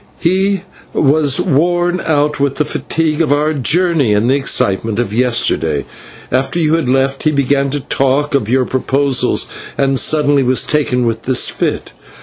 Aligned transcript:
"He 0.19 0.63
was 0.93 1.39
worn 1.39 1.99
out 2.01 2.39
with 2.39 2.55
the 2.55 2.65
fatigue 2.65 3.21
of 3.21 3.31
our 3.31 3.53
journey 3.53 4.15
and 4.15 4.27
the 4.27 4.33
excitement 4.35 4.97
of 4.97 5.13
yesterday. 5.13 5.85
After 6.31 6.59
you 6.59 6.73
had 6.73 6.89
left 6.89 7.21
he 7.21 7.29
began 7.31 7.69
to 7.69 7.81
talk 7.81 8.33
of 8.33 8.49
your 8.49 8.65
proposals, 8.65 9.45
and 9.77 9.99
suddenly 9.99 10.41
was 10.41 10.63
taken 10.63 11.05
with 11.05 11.21
this 11.25 11.49
fit. 11.49 11.91